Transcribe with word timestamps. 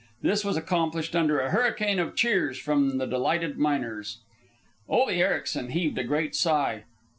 This 0.23 0.43
was 0.43 0.57
accomplished 0.57 1.15
under 1.15 1.39
a 1.39 1.51
hurricane 1.51 1.99
of 1.99 2.15
cheers 2.15 2.57
from 2.57 2.97
the 2.97 3.05
delighted 3.05 3.59
miners. 3.59 4.17
Ole 4.89 5.09
Ericsen 5.11 5.69
heaved 5.69 5.99
a 5.99 6.03
great 6.03 6.33
sigh. 6.35 6.85